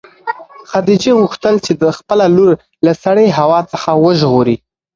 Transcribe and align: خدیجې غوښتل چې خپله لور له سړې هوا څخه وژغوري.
خدیجې 0.69 1.11
غوښتل 1.19 1.55
چې 1.65 1.71
خپله 1.97 2.25
لور 2.35 2.51
له 2.85 2.91
سړې 3.03 3.27
هوا 3.39 3.59
څخه 3.71 3.89
وژغوري. 4.03 4.55